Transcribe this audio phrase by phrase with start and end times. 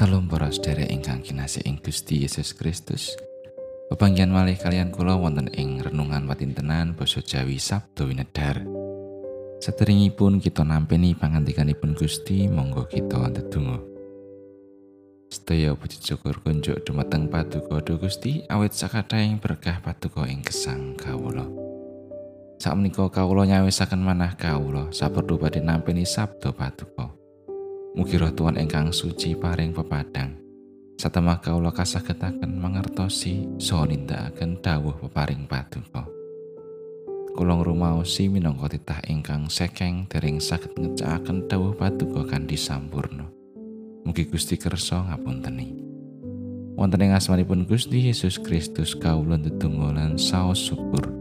[0.00, 3.12] Salam para sedherek ingkang kinasih ing Gusti Yesus Kristus.
[3.92, 8.64] Pepanggihan malih kalian kula wonten ing renungan watintenan basa Jawi Sabdo Winedar.
[9.60, 13.76] Sederengipun kita nampeni pangandikanipun Gusti, monggo kita ndedonga.
[15.28, 21.44] Sedaya puji syukur kunjuk dumateng Paduka Duh Gusti awit sakataing berkah Paduka ing gesang kawula.
[22.56, 27.19] Sakmenika kawula nyawisaken manah kawula saperlu badhe nampeni sabda Paduka.
[28.00, 30.32] Mugi roh Tuhan ingkang suci paring pepadang.
[30.96, 36.08] Satemah kawula kasagetaken mangertosi saha nindakaken dawuh peparing paduka.
[37.36, 43.28] Kula ngrumaosi minangka titah ingkang sekeng dering saged ngecakaken dawuh paduka kanthi sampurna.
[44.08, 45.68] Mugi Gusti kersa ngapunteni.
[46.80, 51.19] Wonten ing asmanipun Gusti Yesus Kristus kawula ndedonga lan saos syukur.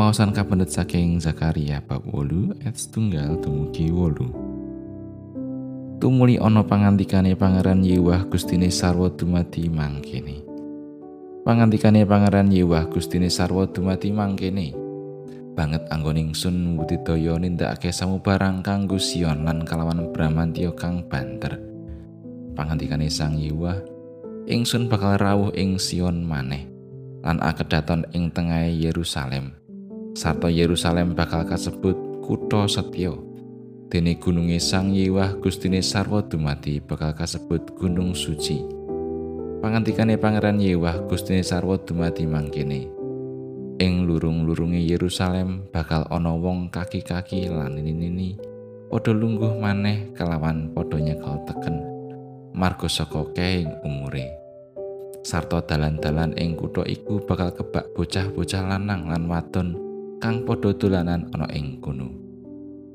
[0.00, 4.32] Maosan kapendet saking Zakaria bab wolu ayat setunggal dumugi wolu.
[6.00, 10.40] Tumuli ana pangantikane Pangeran Yewah Gustine Sarwa dumati mangkene.
[11.44, 14.72] Pangantikane Pangeran Yewah Gustine Sarwa dumati mangkene.
[15.52, 21.60] Banget anggoning sun budidaya nindakake samubarang kanggo Sion lan kalawan Bramantya kang banter.
[22.56, 23.76] Pangantikane Sang Yewah,
[24.48, 26.64] ingsun bakal rawuh ing Sion maneh
[27.20, 29.59] lan akedaton ing tengah Yerusalem.
[30.14, 31.94] Sarta Yerusalem bakal kasebut
[32.24, 33.14] kutha setya.
[33.90, 38.62] Dene gununge Sang Yewah Gustine Sarwa dumati bakal kasebut gunung suci.
[39.58, 42.86] Pangantikane Pangeran Yewah Gustine Sarwa dumati mangkene.
[43.80, 48.36] Ing lurung-lurunge Yerusalem bakal ana wong kaki-kaki lan nini-nini
[48.92, 51.80] padha lungguh maneh kelawan padha nyekel teken
[52.52, 54.28] marga saka keing umure.
[55.24, 59.89] Sarta dalan-dalan ing kutha iku bakal kebak bocah-bocah lanang lan wadon
[60.20, 62.12] kang padha dolanan ana ing kono.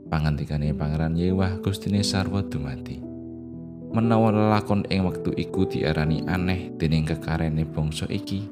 [0.05, 3.01] Pangantikane Pangeran Yewah Gustine Sarwa dumati.
[3.89, 8.45] Menawa lelakon ing wektu iku diarani aneh dening kekarene bangsa iki,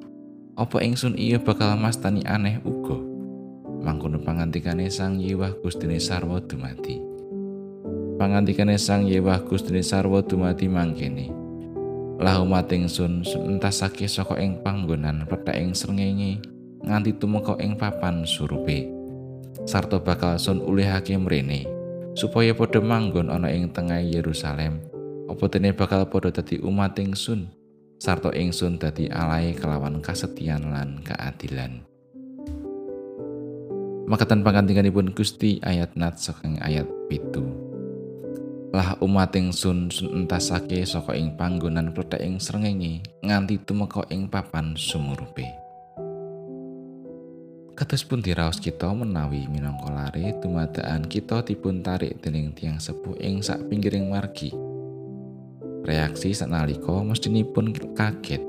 [0.58, 2.98] apa ingsun iya bakal mastani aneh uga.
[3.86, 6.98] Mangkono pangantikane Sang Yewah Gustine Sarwa dumati.
[8.18, 11.30] Pangantikane Sang Yewah Gustine Sarwa dumati mangkene.
[12.18, 16.53] Lah umat ingsun entasake saka ing panggonan pethek ing srengenge
[16.84, 18.88] nganti tumeka ing papan surupe.
[19.64, 21.66] Sarto bakal sun ulihake mrene
[22.14, 24.84] supaya padha manggon ana ing tengah Yerusalem.
[25.32, 27.64] Apa dene bakal padha dadi umat ingsun
[28.04, 31.88] sarta ingsun dadi alae kelawan kasetian lan keadilan.
[34.04, 37.48] Makatan pangantinganipun Gusti ayat nat saking ayat pitu.
[38.76, 44.76] Lah umat ingsun sun entasake saka ing panggonan plethek ing srengenge nganti tumeka ing papan
[44.76, 45.63] sumurupe.
[47.74, 53.42] Kados pun diraos kita menawi minangka lare dumadaan kita dipun tarik dening tiang sepuh ing
[53.42, 54.54] sak pinggiring margi.
[55.82, 58.46] Reaksi sanalika mestinipun kaget.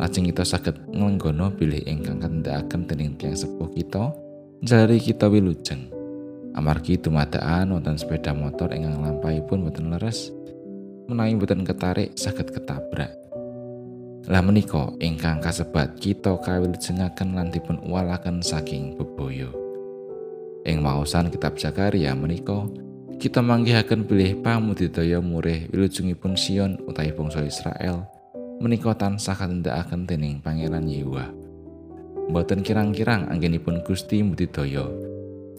[0.00, 4.16] Lajeng kita saged nglenggono bilih ingkang kendhakaken dening tiang sepuh kita,
[4.64, 5.92] jalari kita wilujeng.
[6.56, 10.32] Amargi dumadaan wonten sepeda motor ingkang lampahipun boten leres,
[11.04, 13.23] menawi boten ketarik saged ketabrak.
[14.24, 19.52] Lah menika ingkang kasebat kita kawilujengaken lan dipun uwalaken saking bebaya.
[20.64, 22.64] Ing maosan kitab Zakaria menika
[23.20, 28.08] kita manggihaken bilih pamudidaya murih wilujengipun Sion utawi bangsa Israel
[28.64, 31.28] menika tansah katindakaken dening Pangeran Yehuwa.
[32.32, 34.88] Mboten kirang-kirang anggenipun Gusti mudidaya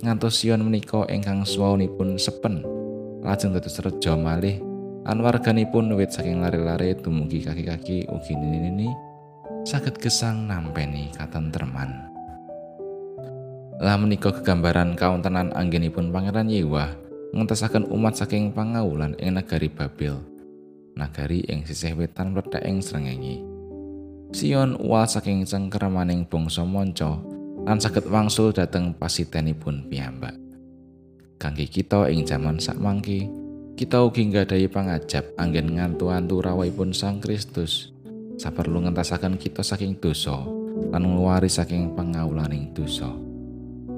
[0.02, 2.66] ngantos Sion menika ingkang swaunipun sepen
[3.22, 4.58] lajeng dados reja malih
[5.06, 8.90] lan warganipun wit saking lare-lare dumugi kaki-kaki ugi nini-nini
[9.62, 12.10] saged gesang nampeni katentreman.
[13.78, 16.90] Lah menika kegambaran kauntenan anggenipun Pangeran Yehuwa
[17.38, 20.18] ngentasaken umat saking pangawulan ing negari Babel.
[20.96, 23.44] Nagari ing sisih wetan mlethek ing srengenge.
[24.34, 27.20] Sion uwal saking cengkeramaning bangsa manca
[27.68, 30.34] lan saged wangsul dhateng pasitenipun piyambak.
[31.36, 33.28] Kangge kita ing jaman sakmangke,
[33.76, 37.92] kita ugi nggadahi pangajab anggen ngantu-antu rawuhipun Sang Kristus.
[38.40, 40.48] Saperlu ngentasaken kita saking dosa
[40.92, 43.12] lan ngluwari saking pangawulaning dosa.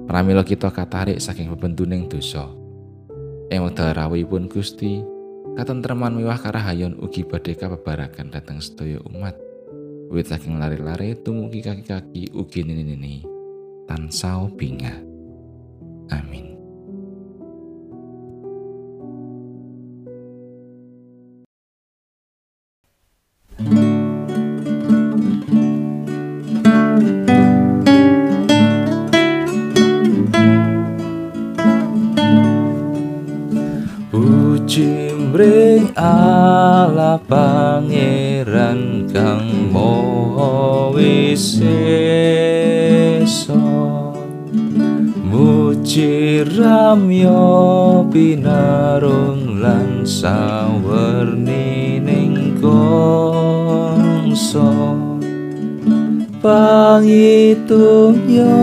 [0.10, 2.50] Pramila kita katarik saking bebentuning dosa.
[3.54, 4.98] Ing wekdal rawuhipun Gusti
[5.54, 9.38] katentreman miwah karahayon ugi badhe kababaraken dhateng sedaya umat.
[10.10, 13.22] Wit saking lari-lari tumugi kaki-kaki ugi nini-nini
[13.86, 15.07] tansah bingah
[37.28, 41.64] pangeran kang moho wiseso
[45.24, 54.72] muji ramyo pinarung lan sawerni ning kongso
[56.44, 58.56] pangitunya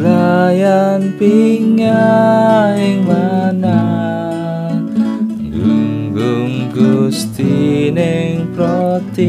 [0.00, 3.89] layan pingaing mana gunggung
[6.80, 9.20] gusti ning protita